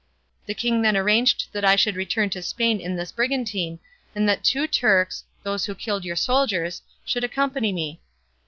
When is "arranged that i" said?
0.97-1.75